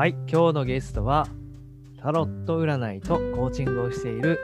[0.00, 1.28] はい、今日のゲストは
[2.00, 4.38] タロット占いとコーチングをしている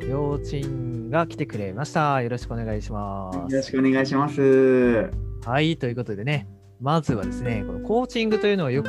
[0.00, 2.20] りょうちんが来てくれました。
[2.22, 3.36] よろしくお願いします。
[3.36, 5.10] よろしくお願いします。
[5.44, 6.48] はい、ということでね、
[6.80, 8.88] まずはですね、このコーチングというのはよく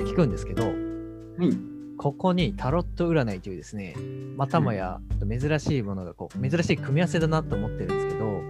[0.00, 0.74] 聞くんですけど、はい。
[1.98, 3.96] ここにタロット占いというですね、
[4.38, 8.40] またもや珍しいものがこう、珍しい組み合わせだなと思ってるんですけど、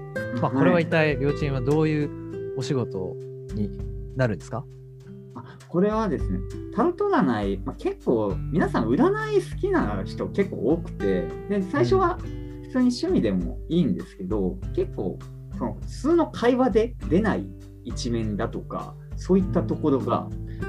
[0.41, 3.17] まあ、これは一体、りょうちんはどういうお仕事
[3.57, 3.69] に
[4.15, 4.59] なるんですか？
[4.59, 4.65] あ
[5.69, 6.39] これはですね、
[6.75, 15.19] タロット占い、まあ、結構皆さん占い好きな人結構多くて、で最初は普通に趣味でもいいんですけど、結構
[15.59, 17.47] その普通の会話で出ない
[17.85, 20.29] 一面だとか、そういったところが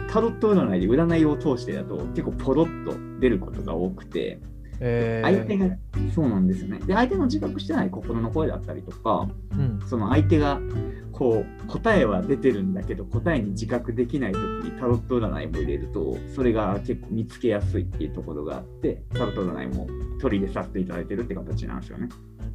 [0.09, 4.39] タロット占いで占いを通してだと結構ポロッと出ることが多くて、
[4.79, 5.75] えー相手が
[6.13, 6.79] そうなんですよね。
[6.85, 10.59] で、相手の自覚してない心の声だったりとか、うん、その相手が
[11.11, 19.87] こう答えは出てるんだけど答えに自覚できない時にタロット占いも入れるとそれが結構見つけやすいっていうところがあってタロット占いも
[20.21, 22.09] 取り入れさせていただいてるって形なんですよね。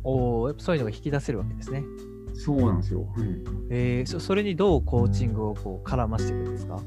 [0.04, 1.82] おーやっぱそういうのが引き出せるわけですね。
[2.34, 3.06] そうなんですよ。
[3.16, 6.80] うんえーそそれにどうコーチングをこう絡ましていくんですか？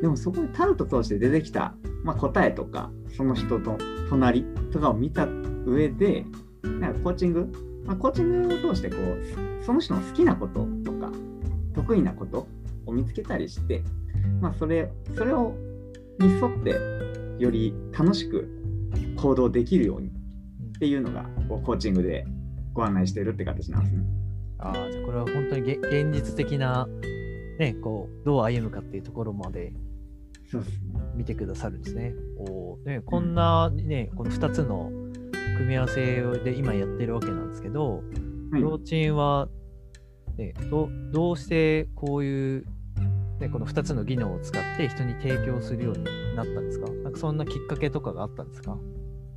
[0.00, 3.76] でもそこでタロット通して出てきた、まあ、答えとかその人と
[4.08, 5.26] 隣とかを見た
[5.66, 6.24] 上で
[6.62, 7.52] なんかコーチング、
[7.84, 11.10] まあ、コーチングを通してこうその人の好きなこととか
[11.74, 12.46] 得意なこと
[12.86, 13.82] を見つけたりして、
[14.40, 15.54] まあ、それそれを
[16.18, 18.48] に沿ってより楽しく
[19.16, 22.26] 行動できるようにっていうのがこうコーチングで
[22.72, 24.04] ご案内してるって形なんですね。
[24.58, 26.86] あーじゃこれは本当にげ現実的な、
[27.58, 29.72] ね、こうどう歩むかっていうところまで。
[31.14, 32.14] 見てくださるんですね。
[32.38, 32.86] おー。
[32.86, 34.90] ね、こんな、ね、この2つの
[35.58, 38.02] 組み合わせで今やってるわけなんですけど、
[38.52, 38.60] はい。
[38.60, 39.48] りょうちんは、
[40.36, 42.64] ね、どどうしてこういう、
[43.40, 46.90] ね、この2つの技能を使って人に提供するようになったんですか？
[46.90, 48.78] なんかそんなきっかけとかがあったんですか？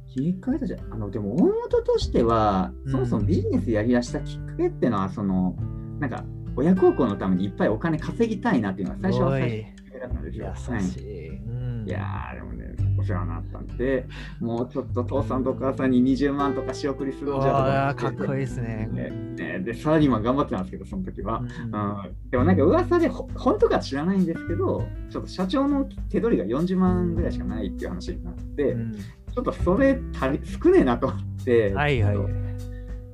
[0.07, 2.91] 切り替えたじゃんあのでも大元としては、うん。
[2.91, 5.55] そもそもビジネスやりだしたきっかけっていうのはその
[5.99, 6.23] なんか
[6.55, 9.73] 親孝行のためにいっぱいお金稼ぎたいなっていうのが最初は最
[10.03, 10.53] 初だったんですよ。
[10.75, 11.29] 優しい。
[11.29, 14.05] うんいやーでもねお世話になったんで
[14.39, 18.89] もうちょっと父さんとお母さんに20万とか仕送りするんじゃとかかっこいいですね。
[18.91, 21.39] ねねでサラリーマン頑張ってたんですけどその時は。
[21.39, 28.95] うんうん、でもなんか噂でほ本当か知らないんですけどちょっと社長の手取りが40万ぐらいしかないっていう話になって、うん
[29.33, 32.17] ちょっとそれ足り少ねえなと思って、はいはい。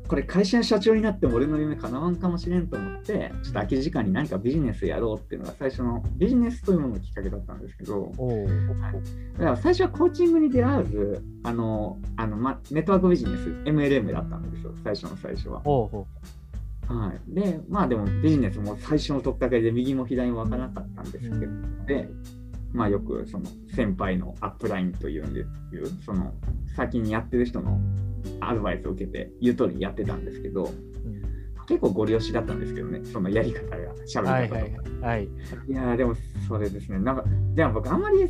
[0.09, 8.47] これ会社の社長になっても俺の夢叶わんかもしれんと思って、ちょっと空き時間に何かビジネスやろうっていうのが最初のビジネスというもののきっかけだったんですけど、おお。
[8.47, 15.61] だから最初はコーチングに出会わず、あの、あのま、ネットワークビジネス、MLM だったんですよ、最初の最初は。
[15.61, 21.85] はい、で、まあでもビジネスも最初の取っかかりで右も左も分からなかったんですけど、うん。
[21.85, 22.09] で、
[22.73, 23.45] まあよくその
[23.75, 26.33] 先輩のアップラインというんですいう、その
[26.75, 27.79] 先にやってる人の
[28.39, 30.67] アドバイスを受けて言う通りにやってたんですけど、う。
[30.67, 31.29] うん
[31.69, 34.55] 結構ご利用しだったんですけどね、そのやり方が、喋り方とか。
[34.55, 35.23] はいはいはい。
[35.67, 36.15] いやーでも
[36.47, 38.27] それですね、なんか、でも僕あんまり、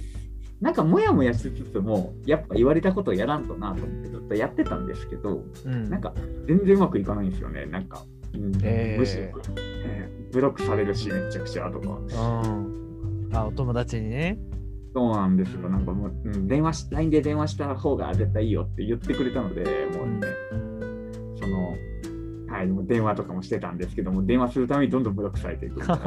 [0.59, 6.13] なんかもやもやしつつも、やっぱ言われたことをやらんとなと思ってずっとやってたんですけど、うんなんか
[6.47, 8.03] 全然うまくいかないんですよね、なんか。
[8.33, 9.23] うんえーむしろ、
[9.57, 11.87] えーブロックされるし、めちゃくちゃとか。
[11.87, 13.29] うん。
[13.31, 14.37] あ、お友達にね。
[14.93, 15.69] そうなんですよ。
[15.69, 19.69] なんかもう、うん、電話し、LINE で電話した方が絶対いいよって言ってくれたので、も
[20.03, 20.19] うね、
[21.39, 21.77] その、
[22.51, 25.93] はい、もう電話とかもしてたんですけども、電話するためにどんどんブロックされていくいな。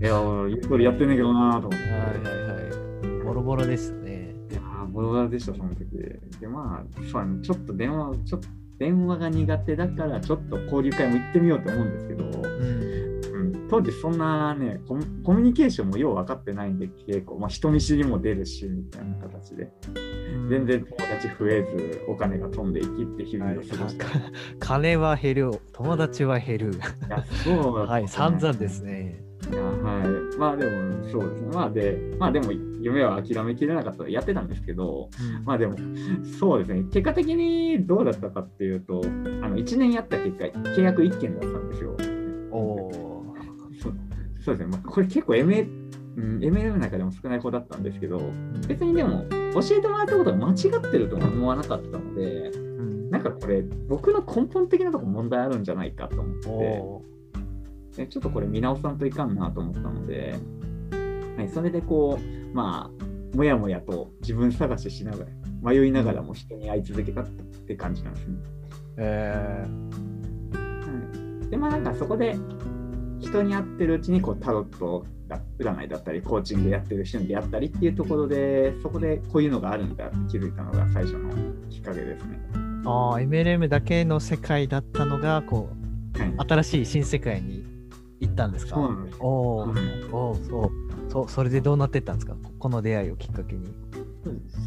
[0.00, 0.12] いや、
[0.48, 1.76] 言う通りやってんねんけどなと思って。
[1.76, 2.00] はいはい
[2.46, 2.52] は
[3.20, 3.24] い。
[3.24, 4.34] ボロボロですね。
[4.50, 5.84] いやー、ボロボロでした、その時。
[6.40, 8.48] で、まあ、そうねちょっと電話、ちょっと
[8.78, 12.32] 電話が苦手だから、ちょっと交流会も行ってみようと思うんですけど、うん。
[13.68, 19.70] うん、当時そんなねコミ、コミュニケーションもよう分かってないんで、結構、まあ、人見知りも出るし、みたいな形で。
[20.48, 24.04] 全然友達増えず、お金が飛んでいきって日々を過ごして。
[24.04, 24.08] い
[24.58, 26.72] 金は減る、友達は減る。
[27.08, 28.82] や、そうだ、はい、散々です。
[28.82, 29.22] ね。
[29.50, 30.38] いや、はい。
[30.38, 31.48] まあでも、そうですね。
[31.52, 35.10] まあで、まあでも、夢は諦めきれなかったらやってたんですけど、
[35.44, 35.76] まあでも、
[36.38, 36.82] そうですね。
[36.92, 39.08] 結果的にどうだったかっていうと、あ
[39.48, 41.96] の1年やった結果、契約1件だったんですよ。
[44.48, 44.76] そうですね。
[44.78, 45.68] まあ、これ結構 MA、
[46.16, 48.66] うん、ML の中でも少ない方だったんですけど、ー。
[48.66, 60.34] 別にでも、教えてもらったことが間違ってるとは思わなかったので、うんなんかこれ、僕の根本的なとこ問題あるんじゃないかと思って、ちょっとこれ見直さんといかんなと思ったので、
[61.36, 65.30] はい、それでこう、まあ、もやもやと自分探ししながら、
[65.62, 68.36] 迷いながらも人に会い続けたって感じなんですね。
[68.96, 69.66] え
[70.54, 72.36] はい、で、まあなんかそこで
[73.20, 75.04] 人に会ってるうちにこうタロット
[75.58, 81.30] 占いだったり、コーチングやってる人に出会ったりっていうところで、そこでこういうのがあるんだって気づいたのが最初の
[81.68, 82.38] きっかけですね。
[82.84, 85.68] ああ、MLM だけの世界だったのが、こ
[86.16, 87.64] う、はい、新しい新世界に
[88.20, 88.76] 行ったんですか？
[88.76, 89.18] そうなんです。
[89.20, 92.34] おーうんそうそうそれでどうなってったんですか？
[92.34, 93.66] ここの出会いをきっかけに。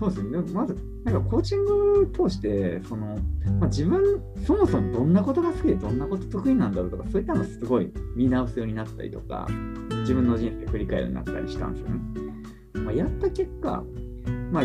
[0.01, 0.37] そうですね。
[0.51, 3.19] まず、なんかコーチング通して、その、
[3.59, 4.01] まあ、自分、
[4.47, 9.47] そもそもどんなことが好きで、どんなこと得意なんだろうとか、そういったのすごい見直すようになったりとか、
[9.99, 11.99] 自分の人生振り返るようになったりしたんですよね。
[12.83, 13.83] まあ、やった結果、
[14.51, 14.63] まあ、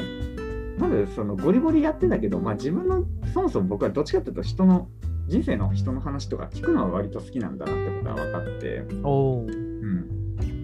[0.78, 3.04] まずそのゴリゴリやってたけど、まあ、自分の
[3.34, 4.88] そもそも僕はどっちかというと人の
[5.28, 10.16] 人生の人の話とか聞くのは割と好きなんだなってことが分かって、おーうん、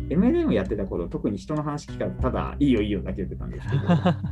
[0.08, 3.82] MLM やってた頃特に人の話聞かずただいいよいいよだけ言ってたんですけど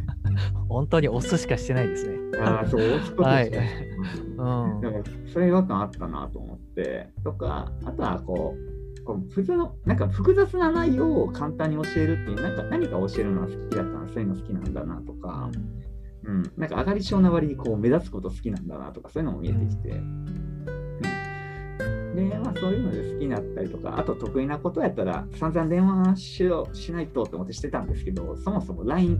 [0.70, 2.16] 本当にオスしかしてないですね。
[2.40, 3.16] ああそうそうですね。
[3.18, 3.48] はい。
[3.48, 4.74] うん。
[4.76, 4.80] うん。
[4.80, 15.50] だからそれ違和感あったなと思ってとかあとはこうこう普通のなんか複雑な内容を簡単に教えるっていうなんか何か教えるのは好きだったなそういうの好きなんだなとか、
[16.24, 20.50] うん、なんか上がり症な割にこう目立つこと好きなんだなとかそういうのも見えてきて、うん。
[22.14, 29.18] でまあそういうので好きになったりとかあと得意なことやったら散々電話しろしないとって思ってしてたんですけどそもそも LINE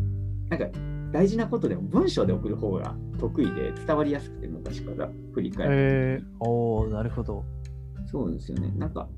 [0.49, 0.67] なんか
[1.13, 7.45] 大事なことでも文章で送る方が得意で伝わりやすくて昔から振り返って、えー、おーなるほど。
[8.07, 9.09] そうですよねなんか、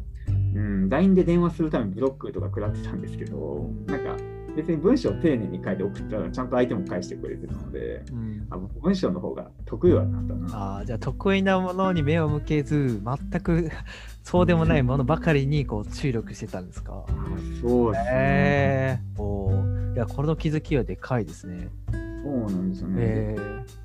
[0.54, 4.16] うん、LINE で電話するためにブロックとか食らってたんですけどなんか
[4.54, 10.76] 別に文章を丁寧に書いて送ったらちゃんと相手も返してくれてたのでうん、あ僕文章の方が得意はなったな。
[10.78, 13.00] あーじゃあ得意なものに目を向けず
[13.30, 13.70] 全く
[14.22, 17.02] そうでもないものばかりにこう注力してたんですか？
[17.08, 17.12] あ
[17.62, 19.11] そうですね、えー
[19.94, 21.68] いやこの気づきはでかいですね。
[22.24, 22.96] そうなんですよね。
[22.98, 23.36] え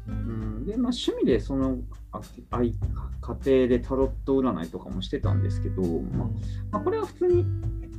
[0.07, 1.79] うん、で、まあ、趣味でその
[2.11, 2.21] あ
[2.51, 2.73] あい
[3.21, 6.27] 家庭でタロット占いとかもしてたんですけど、ーまあ
[6.71, 7.45] まあ、これは普通に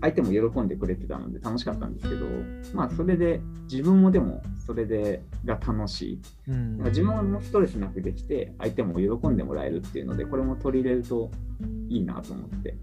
[0.00, 2.26] 相手も喜んでくれてたので楽しかったんですけど、
[2.72, 3.40] まあ、それで
[3.70, 6.20] 自分もでもそれでが楽しい。
[6.49, 11.31] うん自分もストレスなくできて、相手も喜んでもらえるっていうので、これも取り入れると
[11.88, 12.76] いいなと思って、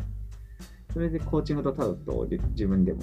[0.94, 3.02] それでコーチングとタロットをで自分でも、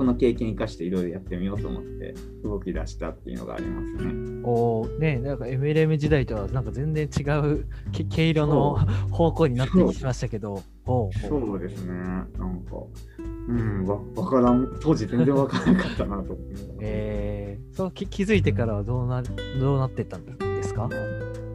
[0.00, 4.40] この経験生かしていろいろやってみようと思って動き出したっていうのがありますね。
[4.44, 8.76] おーねなんか MLM 時代とはなんか全然違うけ毛色の
[9.10, 10.62] 方向になってきましたけど。
[10.86, 11.10] そ
[11.54, 12.26] うですね、なん
[12.68, 12.76] か、
[13.48, 16.44] うん、わわからん、当時全然わからなかったなと思って。
[16.80, 19.22] えー、そうき気づいてからはどうな
[19.60, 20.88] どうなってったんですか？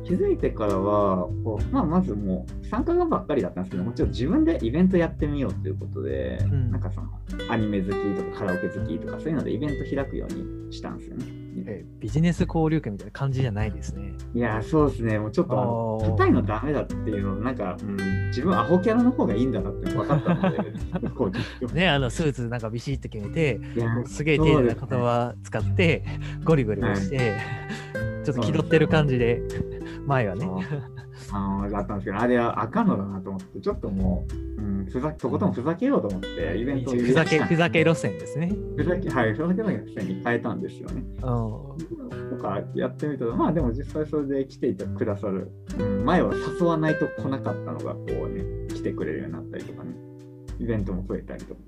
[0.05, 6.71] 気づいてからは、こうまあ、まずもう参加がばっかりだったんですけど、もちろん自分でイベントやってみようということで、ん。
[6.71, 7.09] なんかその
[7.49, 11.25] アニメ好きとかカラオケ好きとかそういうのでイベント開くようにしたんですよね。
[11.67, 14.13] えービジネス交流会みたいな感じじゃないですね。
[14.35, 23.59] いやー、そうですね、もうちょっと硬いのダメだっていうの、なんか、うん、自分アホキャラの方がいいんだなって分かったので、 ね、あのスーツなんかビシッと決めて、
[24.05, 26.03] すげえ丁寧な言葉使って、
[26.43, 27.33] ゴリゴリ押して、
[28.25, 29.41] ちょっと気取ってる感じで、
[30.05, 30.49] 前はね。
[31.31, 34.25] あのだったんですけど、あれはあかんのだなと思って、ちょっとも
[34.57, 35.53] う、うん、ふざとことん。
[35.53, 38.53] ふざけようと思って、イベントをふざけ、ふざけろ路線ですね。
[38.75, 41.01] ふざけ、はい、ふざけの路線に変えたんですよね。
[41.01, 41.21] うん。
[41.21, 49.93] とかやってみたら、まあでも実際それで来ていたくださる、うん、前は誘わないと来なかったのが、こうね、来てくれるようになったりとかね、
[50.59, 51.59] イベントも増えたりとか、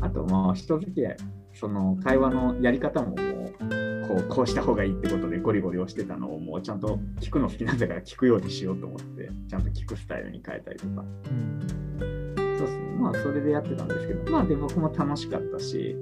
[0.00, 1.16] あとまあ人付き合い、
[1.54, 12.34] その会話のやり方ももう、こうこうした方がいいってことでゴリゴリ押してたのをもうちゃんと聞くの好きなんだから聞くようにしようと思って、ちゃんと聞くスタイルに変えたりとか、うん。
[12.58, 15.96] そうですね、まあそれでやってたんですけど、まあで僕も楽しかったし、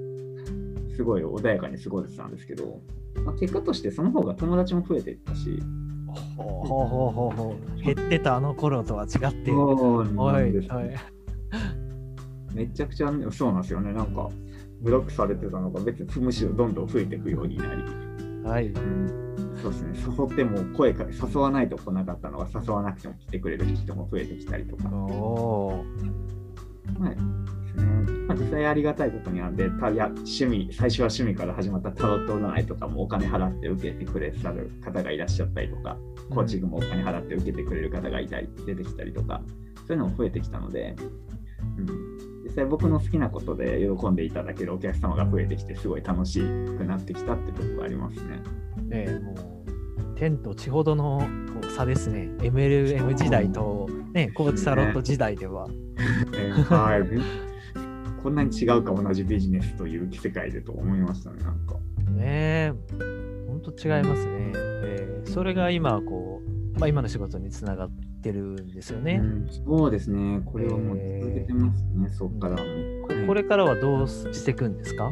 [0.95, 2.81] すごい穏やかに過ごせてたんですけど、
[3.25, 5.59] まあ、結果としてその方が友達も増えていったし、
[6.35, 6.67] ほう。
[6.67, 7.81] ほうほうほうほう。
[7.81, 10.07] 減ってたあの頃とは違って、そうん
[10.53, 10.89] ですおい
[12.53, 14.29] めちゃくちゃね、そうなんですよね、なんか
[14.83, 17.83] ブロックされてたのが別にむしろどんどん増えていくようになり、
[18.43, 18.67] はい。
[18.67, 27.01] うん、そうですね、誘っても声かけ、誘わないと来なかったのが誘わなくても来てくれる人も増えてきたりとか、おー。
[27.01, 27.85] はいですね。
[28.27, 35.97] まあ、実際ありがたいことにあってたや趣味最初は趣味から始まったタロット占いとかもお金払って受けてくれさる方がいらっしゃったりとか、
[36.29, 39.41] コーチングもお金払って受けてくれる方がいたり出てきたりとか
[39.87, 40.95] そういうのも増えてきたので、
[41.77, 42.12] うん、
[42.55, 46.45] 実際僕の好きなことで喜んでいただけるお客様が増えてきてすごい楽しく
[46.85, 48.37] なってきたってところがありますね。
[48.85, 49.35] ねえもう
[50.15, 51.21] 天と地ほどの
[51.75, 52.29] 差ですね。
[52.39, 55.67] MLM 時代と、ね、コーチタロット時代では。
[56.35, 57.53] えーはい
[58.21, 61.75] こんなに違うか同じビジネスという世界でと思いましたねなんか。
[62.09, 62.73] ねえ、
[63.49, 64.51] ほんと違いますね。
[64.55, 66.32] えーそれが今、こう、
[66.83, 69.21] まあ、今の仕事につながってるんですよね。
[69.23, 70.41] うんそうですね。
[70.43, 72.61] これをもう続けてますね、そっからも。
[73.25, 75.09] これからはどうしていくんですか？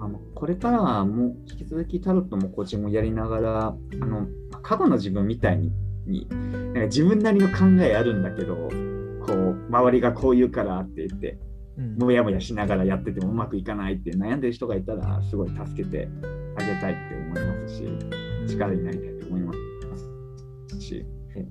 [0.00, 4.26] あのこれからはもう引き続きタロットもコーチもやりながら、あの
[4.62, 5.70] 過去の自分みたいに
[6.08, 6.36] にな
[6.70, 8.56] んか自分なりの考えあるんだけど、
[9.24, 11.38] こう周りがこう言うからって言って、
[11.78, 16.08] うんもやもやしながらやっててもうまくいかないって悩んでる人がいたら、すごい助けて
[16.56, 17.84] あげたいって思いますし、
[18.48, 19.58] 力になりたいと思います
[20.86, 21.46] し、え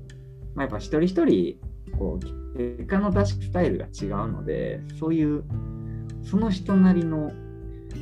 [0.56, 1.60] まあ、やっぱ一人一人
[1.98, 5.44] こう結果の出しスタイルが違うのでそういう
[6.24, 7.32] その人なりのも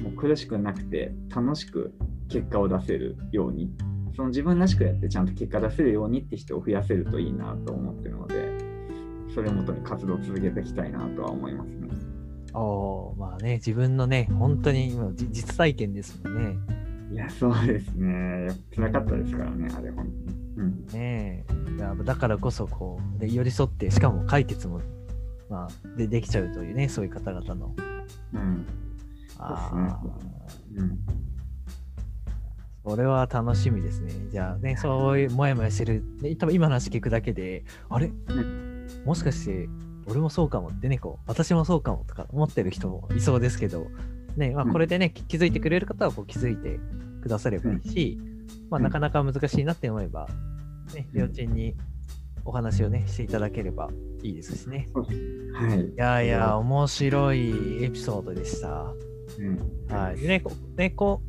[0.09, 1.93] う苦しくなくて楽しく
[2.29, 3.69] 結果を出せるように
[4.15, 8.73] その自分らしくやってちゃんと結果出せるようにって人を増やせるといいなと思ってるので
[9.33, 11.87] それをもとに活動を続けていきたいなとは思いますね。
[12.53, 16.57] おーまあね、自分のね、本当に今じ実体験ですもんね。
[17.13, 18.50] いやそうですね。
[18.75, 20.38] 辛かったですからねあれ本当に。
[20.58, 20.86] うん。
[20.88, 21.77] ねえ。
[21.77, 24.82] だだからこそこうで寄り添ってしかも解決も、
[25.50, 27.75] まあ、でできちゃうというねそういう方々の。
[28.34, 28.65] うん。
[29.38, 30.82] あー。
[30.82, 31.00] うん。
[32.86, 34.12] それは楽しみですね。
[34.29, 36.03] じゃあねそういうもやもやしてる。
[36.22, 38.12] で多分今の話聞くだけであれ？
[39.05, 39.70] もしかして
[40.05, 43.88] 俺もそうかもってねこう私もそうかもとか思ってる人もいそうですけど、
[44.37, 44.71] ねまあ、うん。
[44.71, 46.79] これでね、気気づいてくれる方はこう気づいて
[47.21, 48.19] くださればいいし、
[48.69, 48.83] まあ、うん。
[48.83, 50.27] なかなか難しいなって思えば、
[50.93, 51.19] ね、うん。
[51.27, 51.75] 両親に
[52.45, 53.89] お話をねしていただければ
[54.21, 54.89] いいですしね。
[54.93, 55.79] はい。
[55.79, 58.93] いやいや、面白いエピソードでした。
[59.39, 59.95] うん。
[59.95, 60.17] はい。
[60.17, 61.21] でね、こねこ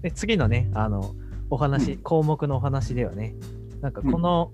[0.00, 1.14] うで次のね、あの、
[1.50, 1.98] お話、うん。
[1.98, 3.34] 項目のお話ではね、
[3.80, 4.52] なんかこの、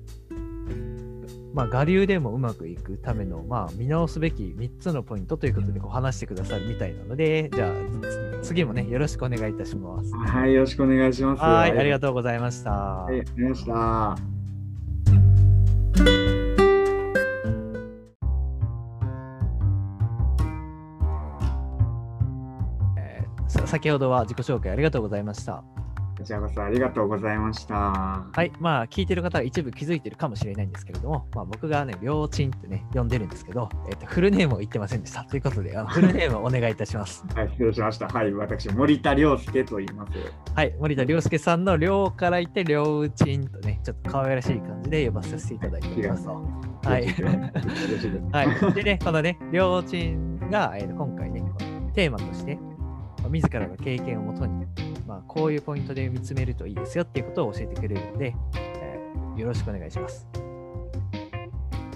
[1.54, 7.72] まあ、我流でもうまくいくための、まあ、見直すべき3つのポイントということでこう話してくださるみたいなので、じゃあ、
[8.42, 10.12] つ次もね、よろしくお願いいたします。
[10.14, 11.42] はい、よろしくお願いします。
[11.42, 12.70] はい、ありがととうございました。
[12.70, 14.42] はい、ありがとうございました。
[23.48, 25.62] さ先ほどは自己紹介ありがとうございました。
[26.22, 27.74] こちらこそありがとうございました。
[27.74, 35.24] はい、まあ聞いてる方は一部気づいてるかもしれないんですけれども、まあ、僕がね、両親ってね、呼んでるんですけど、えっとフルネームを言ってませんでした。
[35.24, 37.24] ということで、あのフルネームをお願いいたします。
[37.34, 38.06] はい、失礼しました。
[38.06, 40.12] はい、私、森田亮介と言います。
[40.54, 46.28] はい、森田亮介さんの亮から言って、両親とね、ちょっと可愛らしい感じで呼ばせていただいております。
[46.28, 46.36] は
[46.84, 47.06] い。
[48.30, 51.42] はい、でね、このね、両親が、えー今回ね、
[51.94, 54.66] テーマとして、まあ自らの経験をもとに、
[55.06, 58.92] まあ、こういうポイントで見つめるといいですよっていうことを教えてくれるので、えー
[59.38, 60.26] よろしくお願いします。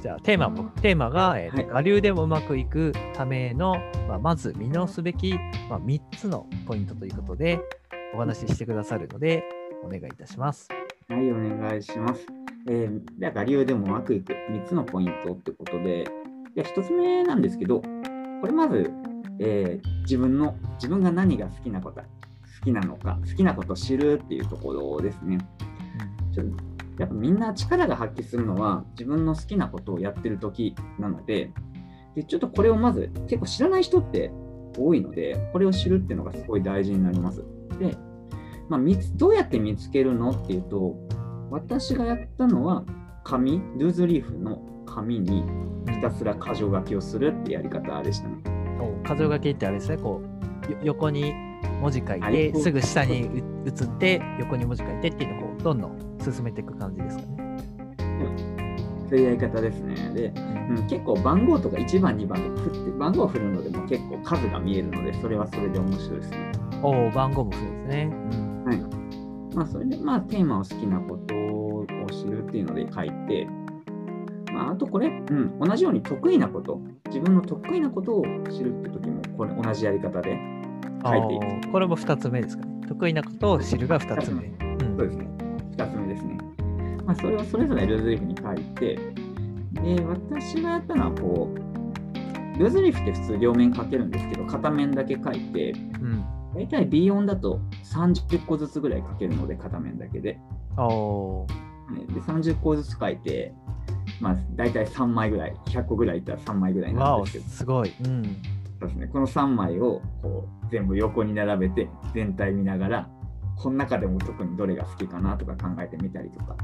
[0.00, 3.76] じゃあ、テーマも、テーマが、えーはい我流でもうまくいくための、
[4.08, 5.34] まあ、まず見直すべき、
[5.68, 7.60] まあ、3つのポイントということで、
[8.14, 9.44] お話ししてくださるので、
[9.84, 10.68] お願いいたします。
[11.08, 12.26] はい、お願いします。
[12.68, 16.04] えー、我流でもうまくいく3つのポイントってことで、
[16.54, 18.90] で1つ目なんですけど、これまず、
[19.38, 22.00] えー自分の、自分が何が好きなこと、
[22.60, 25.38] 好きなのか、好きなことを知るっていうところですね。
[26.32, 31.52] ちょっとやっぱみんな力が発揮するのは自分の好きなことをやってる時なので
[32.14, 34.30] でちょっとこれをまず結構知らない人って
[34.78, 37.44] 多いのでこれを知るっていうのがすごい大事になります。
[37.78, 37.96] で、
[38.68, 38.80] まあ、
[39.16, 40.96] どうやって見つけるのっていうと
[41.50, 42.84] 私がやったのは
[43.24, 45.44] 紙ルーズリーフの紙に
[45.92, 48.36] ひたすら箇条書きをするってやり方でしたね。
[48.80, 50.22] お箇条書きってあれですね、こ
[50.68, 51.34] う、よ横に
[51.80, 57.46] 文字書いて、はいすぐ下にう移って、横に文字書いてっていうのをどんどん進めていく感じですかね。
[59.08, 59.94] そういうやり方ですね。
[60.14, 60.32] で、
[60.68, 66.52] うん、結構番号とか1番2番とか振って番号を振るのでも結構数が見えるのでそれはそれで面白いですね。
[66.82, 68.10] おお、番号もそうですね。
[68.32, 68.78] うんはい。
[69.54, 73.46] まあ、それで、まあ、テーマを好きなことを知るっていうので書いて、
[74.52, 80.36] まあ、あとこれ、うん、同じように得意なこと、自分の得意なことを知るって時も、これ同じやり方で
[81.04, 81.44] 書いていく。
[81.44, 82.86] あーこれも2つ目ですかね。
[82.88, 84.46] 得意なことを知るが2つ目。
[84.46, 85.28] うんそうですね。
[85.76, 86.38] 2つ目ですね。
[87.04, 88.98] まあ、それをそれぞれルーズリーフに書いて、
[89.72, 96.24] で、私がやったのは、こう、ルーズリーフって普通両面書けるんですけど、片面だけ書いて、うん。
[96.54, 100.32] 大体 B4 だと30個ずつぐらい書けるので、片面だけで。
[100.32, 103.54] で30個ずつ書いて、
[104.20, 107.92] まあ、大体3枚ぐらい、100個ぐらいいったら3枚ぐらいなんですけど、すごい。
[108.04, 108.22] うん。
[108.80, 113.08] そうですね、この3枚をこう全部横に並べて、全体見ながら、
[113.56, 116.56] この中でも特にどれが好きかなとか考えてみたりとか、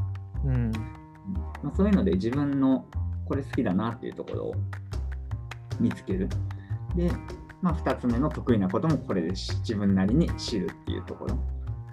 [0.45, 0.54] うん。
[0.54, 0.73] うん
[1.62, 2.85] まあ、そういうので自分の
[3.26, 4.54] これ好きだなっていうところを
[5.81, 6.28] 見つける。
[6.95, 7.11] で、
[7.62, 11.38] まあ、2つ目の得意なこともこれでし自分なりに知るっていうところ。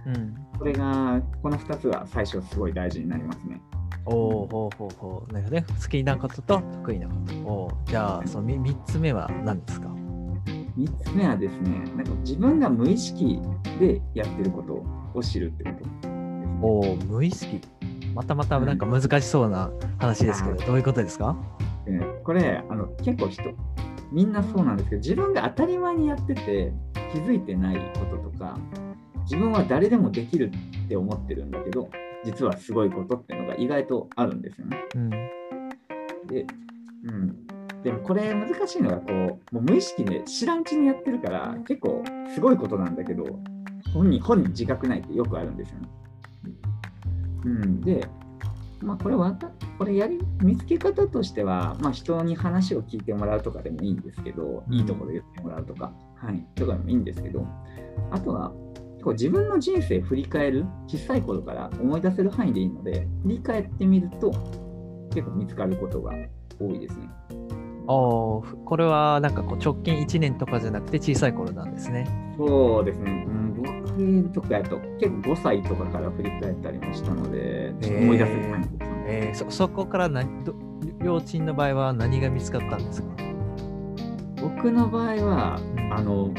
[0.07, 0.35] うん。
[0.57, 3.61] これが、この2つは最初すごい大事になりますね。
[4.05, 4.11] お
[4.43, 5.33] おほうほうほう。
[5.33, 5.65] なるほどね。
[5.81, 7.35] 好きなことと得意なこと。
[7.49, 9.89] おーじゃあ、そのみ3つ目は何ですか？
[10.79, 13.39] 3つ目はですね、なんか自分が無意識
[13.79, 14.83] でやってること
[15.17, 16.59] を知るってことですね。
[16.61, 17.61] おお無意識。
[18.15, 19.69] またまたなんか難しそうな
[19.99, 21.35] 話ですけど、どういうことですか？
[22.23, 23.43] これあの結構人
[24.11, 26.71] みんなそうなんですけど自分が当たり前にやってて
[27.13, 28.57] 気づいてないこととか
[29.23, 30.51] 自分は誰でもできる
[30.85, 31.89] って思ってるんだけど
[32.25, 34.77] 実はすごいことっていうのが意外とあるんですよね。
[34.95, 35.09] うん。
[35.09, 36.45] で,、
[37.05, 37.47] うん、
[37.83, 43.39] でもこれ難しいのがこうもう無意識で知らんうちにやってるから結構すごいことなんだけど
[43.93, 45.89] 本人本人自覚ないってよくあるんですよね。
[47.45, 48.05] うん、で、
[48.81, 57.47] まあ、これわたこれやり見つけ方としては、まあ、人に話を聞いてもらうとかでもいいんですけど、いいところで言ってもらうとか、はい、とかでもいいんですけど、
[58.11, 58.51] あとは
[58.95, 64.31] 結構自分の人生振り返る、小さい頃から思い出せる範囲でいいので、振り返ってみると
[65.13, 66.13] 結構見つかることが
[66.59, 67.09] 多いですね。
[67.91, 72.07] おーこれはなんかこう直近1年とかじゃなくて小さい頃なんですね。
[72.37, 79.03] そうですね、うん、僕とかやと結構5歳とかから振り返ったりもしたので、ちょっと思い出せる範囲ですね。
[79.07, 80.53] えーそそこから何ど
[81.03, 83.09] 両親の場合は何が見つかったんですか？
[84.41, 85.59] 僕の場合は、
[85.91, 86.31] あの、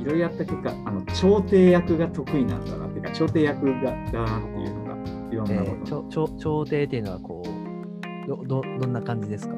[0.00, 4.96] いろいろやった結果、あの調停役が得意なんだなっていうか、調停役がだなっていうのが、
[5.32, 9.54] いろんえなこと、ーちょちょ調停っていうのはこうどどどんな感じですか？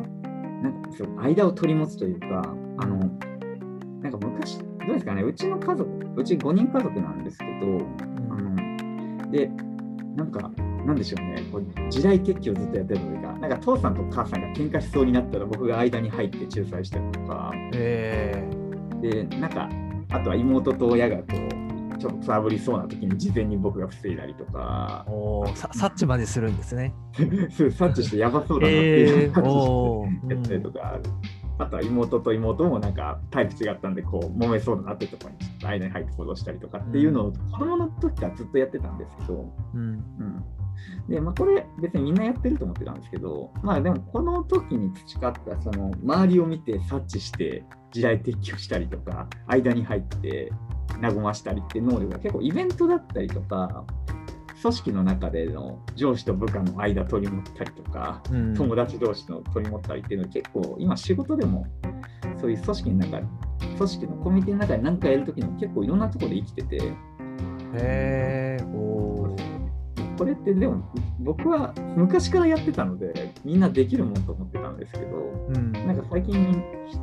[0.65, 2.43] なんかそう間を取り持つというか、
[2.79, 2.97] あの、
[4.01, 7.79] なんか昔、どうですかね、うちの家族、うち5人家族なんですけど、
[8.31, 9.51] あので、
[10.17, 10.51] なんか、
[10.87, 18.43] なんでしょうね、こう時代撤去をずっとやってるというか、なんか父さんと母さんが喧嘩しそうになったら僕が間に入って仲裁したりとか、え
[19.03, 19.69] で、なんか、
[20.13, 21.64] あとは妹と親がこう、
[22.05, 26.93] ちょっと触りそうな時に事前に僕が防いだりとかー、、お察知までするんですね。
[27.51, 29.51] そう察知してやばそうだなっていうえー、察知
[30.13, 31.03] してやったりとかある。
[31.57, 40.45] あとは妹と妹もなんかタイプ違ったんで、こう、揉めそうだなってところにちょっと間に入って行動したりとかっていうのを子供の時からずっとやってたんですけど、うんうん。
[41.09, 50.53] で、まあこれ別にみんなやってると思ってたんですけど、まあでもこの時に培ったその周りを見て察知して時代撤去したりとか、間に入って
[51.03, 53.85] 和ましたりって能力が結構イベントだったりとか、
[54.61, 58.55] 組織の中での上司と部下の間取り持ったりとか、うん。
[58.55, 61.67] 友達同士の取り持ったりっていうのは結構今仕事でも
[62.41, 63.21] そういう組織の中
[63.77, 66.93] 組織のコミュニティの中で何かやるときにも結構いろんなところで生きてて
[70.17, 75.17] これってでも僕は昔からやってたのでみんなできるもんと思ってたんですけど
[75.49, 75.73] うん。
[75.73, 76.63] なんか最近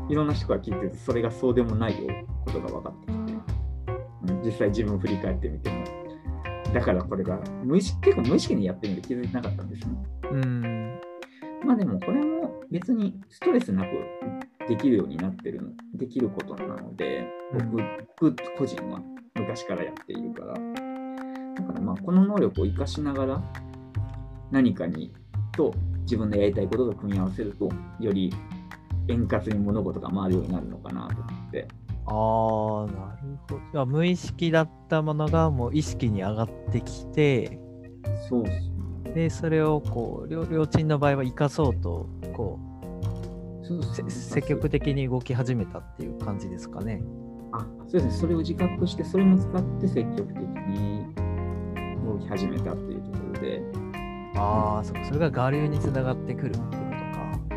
[0.10, 2.10] いろんな人が聞いてるとそれがそうでもないよ
[2.46, 5.86] ことが分かってきてうん実際自分を振り返ってみても。
[6.74, 9.94] だからこれが無意識結構無意識にやってるんで気づいてなかったんですね。
[10.32, 11.00] うん。
[11.66, 13.88] まあでもこれも別にストレスなく
[14.68, 19.02] できるようになってるの、できることなので、僕、僕個人は
[19.36, 20.54] 昔からやっているから、
[21.56, 23.42] だからまあこの能力を活かしながら
[24.52, 25.14] 何かに
[25.52, 28.34] と自分のやりたいことと組み合わせると、より
[29.08, 31.68] 円滑に物事が回るようになるのかなと思って。
[32.06, 37.60] あーなるほど無意識だったものがもう意識に上がってきて
[38.28, 38.52] そうっす
[39.06, 39.14] ね。
[39.14, 42.60] でそれをこう両両親の場合は生かそうとこ
[43.64, 47.04] うそうっすねせ積極的に動き始めたっていう感じですかね。
[47.54, 48.12] あ、そうですね。
[48.12, 51.01] それを自覚して、それも使って積極的に
[52.32, 53.62] 始めたっていうところで、
[54.36, 57.52] ああそっかそれが我流につながってくるってことか。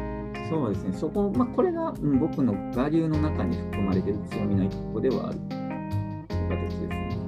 [0.51, 7.19] そうですね、そこ、まあ、これが、うん僕の我流の中に含まれている強みの一個ではあるという形ですね。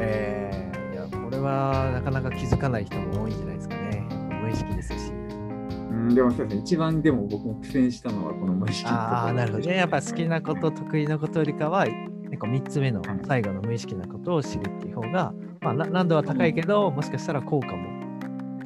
[0.00, 4.06] えー、いやこれはなかなか気づかない人も多いんじゃないですかね。
[4.42, 5.12] 無意識ですし。
[5.12, 9.70] うん、でもそうですね、一番でも僕も苦戦したのはこの無意識ああなるほど。
[9.70, 11.92] やっぱ好きなこと得意なことよりかはな
[12.34, 17.98] んか3つ目のはい最後の無意識なことを知るっていう方が、まあ、な難度は高いけどもしかしたら効果も。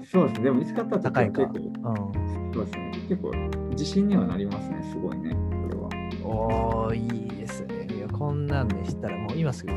[0.05, 3.31] そうですね、でも見つかった時は高いか結構、うんそうですね、結構
[3.70, 5.88] 自信にはなりますね、すごいね、これは。
[6.22, 7.87] おー、いいですね。
[7.96, 9.72] いや、こんなんね、知ったらもう今すぐ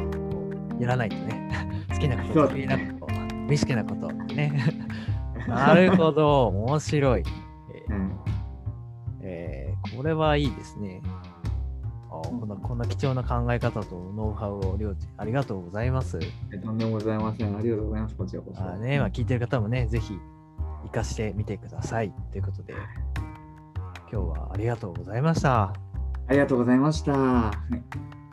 [0.79, 1.49] やらないと ね。
[1.89, 4.07] 好きなこと、そう得意なこと、無意識なこと。
[4.33, 4.53] ね。
[5.47, 7.23] なるほど、面白い。
[7.87, 8.11] えーうん、
[9.21, 11.01] えーこれはいいですね。
[12.35, 16.19] あこんなこんな貴重な考え方とノウハウを両地ありがとうございます。
[16.63, 17.55] とんでもございません。
[17.55, 18.61] ありがとうございます、こちらこそ。
[18.61, 20.19] あーねまあ、聞いてる方もね、ぜひ
[20.83, 22.13] 活かしてみてください。
[22.31, 22.73] ということで、
[24.11, 25.73] 今日はありがとうございました。
[26.27, 27.11] ありがとうございました。
[27.13, 28.24] はい